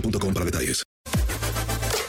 boostmobile.com 0.00 0.34
para 0.34 0.44
detalles. 0.44 0.82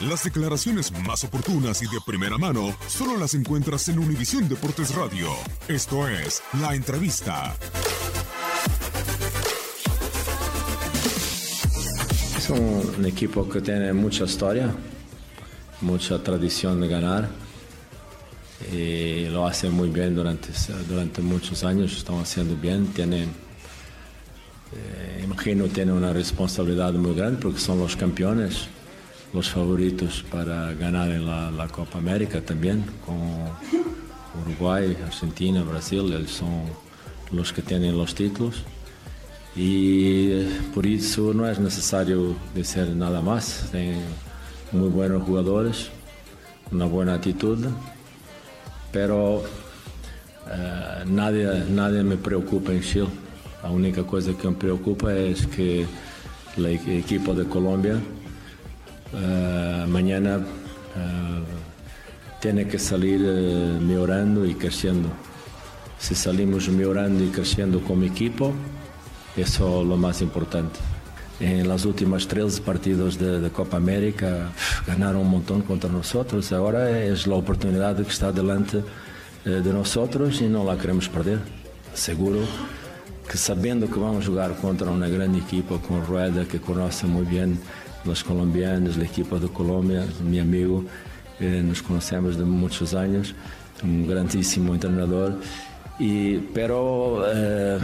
Las 0.00 0.22
declaraciones 0.22 0.92
más 1.04 1.24
oportunas 1.24 1.82
y 1.82 1.86
de 1.86 1.98
primera 2.06 2.38
mano 2.38 2.76
solo 2.86 3.16
las 3.16 3.34
encuentras 3.34 3.88
en 3.88 3.98
Univisión 3.98 4.48
Deportes 4.48 4.94
Radio. 4.94 5.28
Esto 5.66 6.06
es 6.06 6.40
La 6.60 6.76
Entrevista. 6.76 7.56
Es 12.36 12.48
un, 12.48 13.04
equipo 13.04 13.48
que 13.48 13.60
tiene 13.60 13.92
mucha 13.92 14.24
historia, 14.24 14.72
mucha 15.80 16.22
tradición 16.22 16.80
de 16.80 16.88
ganar 16.88 17.28
y 18.72 19.24
lo 19.26 19.46
hace 19.48 19.68
muy 19.68 19.88
bien 19.88 20.14
durante, 20.14 20.50
durante 20.88 21.22
muchos 21.22 21.64
años, 21.64 21.96
están 21.96 22.20
haciendo 22.20 22.54
bien, 22.56 22.86
tiene, 22.88 23.26
eh, 25.46 25.50
imagino 25.50 25.66
tiene 25.66 25.92
una 25.92 26.12
responsabilidad 26.12 26.92
muy 26.94 27.14
grande 27.14 27.40
porque 27.40 27.60
son 27.60 27.78
los 27.78 27.96
campeones, 27.96 28.68
los 29.32 29.48
favoritos 29.48 30.24
para 30.30 30.72
ganar 30.74 31.10
en 31.10 31.26
la, 31.26 31.50
la 31.50 31.68
Copa 31.68 31.98
América 31.98 32.40
también, 32.40 32.84
con 33.06 33.16
Uruguay, 34.42 34.96
Argentina, 35.04 35.62
Brasil, 35.62 36.12
ellos 36.12 36.30
son 36.32 36.62
los 37.30 37.52
que 37.52 37.62
tienen 37.62 37.96
los 37.96 38.14
títulos 38.14 38.64
y 39.54 40.30
eh, 40.30 40.60
por 40.74 40.86
eso 40.86 41.32
no 41.34 41.48
es 41.48 41.58
necesario 41.58 42.36
decir 42.54 42.88
nada 42.88 43.20
más. 43.20 43.68
Tienen 43.70 44.02
muy 44.72 44.88
buenos 44.88 45.22
jugadores, 45.22 45.90
una 46.70 46.84
buena 46.84 47.14
actitud, 47.14 47.66
pero 48.92 49.42
eh, 50.48 51.04
nadie, 51.06 51.64
nadie 51.70 52.02
me 52.02 52.16
preocupa 52.16 52.72
en 52.72 52.82
Chile. 52.82 53.27
La 53.62 53.70
única 53.70 54.04
cosa 54.04 54.32
que 54.32 54.48
me 54.48 54.54
preocupa 54.54 55.12
es 55.14 55.46
que 55.46 55.84
el 56.56 56.66
e- 56.66 56.98
equipo 56.98 57.34
de 57.34 57.44
Colombia 57.44 57.98
eh, 59.14 59.84
mañana 59.88 60.36
eh, 60.36 61.42
tiene 62.40 62.68
que 62.68 62.78
salir 62.78 63.20
eh, 63.24 63.78
mejorando 63.80 64.46
y 64.46 64.54
creciendo. 64.54 65.08
Si 65.98 66.14
salimos 66.14 66.68
mejorando 66.68 67.24
y 67.24 67.28
creciendo 67.28 67.80
como 67.80 68.04
equipo, 68.04 68.52
eso 69.36 69.82
es 69.82 69.88
lo 69.88 69.96
más 69.96 70.22
importante. 70.22 70.78
En 71.40 71.68
las 71.68 71.84
últimas 71.84 72.26
tres 72.26 72.60
partidos 72.60 73.18
de, 73.18 73.40
de 73.40 73.50
Copa 73.50 73.76
América 73.76 74.50
ganaron 74.86 75.22
un 75.22 75.30
montón 75.30 75.62
contra 75.62 75.90
nosotros. 75.90 76.52
Ahora 76.52 77.00
es 77.00 77.26
la 77.26 77.34
oportunidad 77.34 77.96
que 77.96 78.08
está 78.08 78.30
delante 78.32 78.82
eh, 79.44 79.50
de 79.50 79.72
nosotros 79.72 80.40
y 80.40 80.46
no 80.46 80.64
la 80.64 80.76
queremos 80.76 81.08
perder. 81.08 81.40
Seguro 81.94 82.40
que 83.28 83.36
sabiendo 83.36 83.86
que 83.88 83.98
vamos 83.98 84.24
a 84.24 84.28
jugar 84.28 84.56
contra 84.56 84.90
una 84.90 85.08
gran 85.08 85.34
equipo 85.34 85.78
con 85.80 86.04
Rueda 86.06 86.46
que 86.46 86.60
conoce 86.60 87.06
muy 87.06 87.26
bien 87.26 87.58
los 88.04 88.24
colombianos, 88.24 88.96
el 88.96 89.02
equipo 89.02 89.38
de 89.38 89.48
Colombia, 89.48 90.06
mi 90.22 90.38
amigo, 90.38 90.84
eh, 91.38 91.62
nos 91.62 91.82
conocemos 91.82 92.38
de 92.38 92.44
muchos 92.44 92.94
años, 92.94 93.34
un 93.82 94.06
grandísimo 94.08 94.72
entrenador. 94.72 95.38
Y, 95.98 96.38
pero 96.54 97.24
eh, 97.26 97.78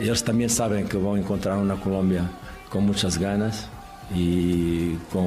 ellos 0.00 0.24
también 0.24 0.50
saben 0.50 0.88
que 0.88 0.96
van 0.96 1.16
a 1.16 1.18
encontrar 1.20 1.58
una 1.58 1.76
Colombia 1.76 2.28
con 2.68 2.84
muchas 2.84 3.16
ganas 3.16 3.68
y 4.14 4.94
con 5.12 5.24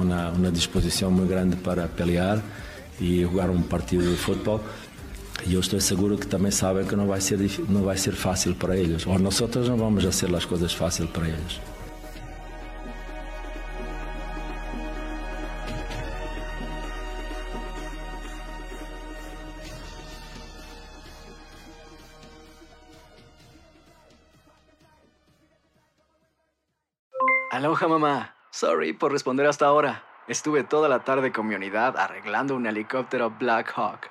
una, 0.00 0.30
una 0.30 0.50
disposición 0.50 1.12
muy 1.12 1.28
grande 1.28 1.56
para 1.56 1.86
pelear 1.86 2.40
y 2.98 3.24
jugar 3.24 3.50
un 3.50 3.64
partido 3.64 4.08
de 4.10 4.16
fútbol. 4.16 4.60
Y 5.46 5.50
yo 5.50 5.60
estoy 5.60 5.80
seguro 5.80 6.18
que 6.18 6.26
también 6.26 6.52
saben 6.52 6.86
que 6.86 6.96
no 6.96 7.06
va 7.06 7.16
a 7.16 7.20
ser, 7.20 7.38
difí- 7.38 7.66
no 7.68 7.84
va 7.84 7.92
a 7.94 7.96
ser 7.96 8.14
fácil 8.14 8.54
para 8.54 8.76
ellos. 8.76 9.06
O 9.06 9.18
nosotros 9.18 9.68
no 9.68 9.76
vamos 9.76 10.04
a 10.04 10.08
hacer 10.08 10.30
las 10.30 10.46
cosas 10.46 10.74
fáciles 10.76 11.10
para 11.10 11.28
ellos. 11.28 11.60
Aloha 27.50 27.88
mamá. 27.88 28.34
Sorry 28.50 28.92
por 28.92 29.12
responder 29.12 29.46
hasta 29.46 29.66
ahora. 29.66 30.04
Estuve 30.28 30.62
toda 30.64 30.88
la 30.88 31.00
tarde 31.04 31.32
con 31.32 31.46
mi 31.46 31.54
unidad 31.54 31.96
arreglando 31.96 32.54
un 32.54 32.66
helicóptero 32.66 33.30
Black 33.30 33.72
Hawk. 33.76 34.10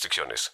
restricciones. 0.00 0.52